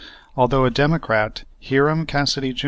Although 0.35 0.65
a 0.65 0.71
Democrat, 0.71 1.43
Hiram 1.63 2.07
Cassidy, 2.07 2.53
Jr. 2.53 2.59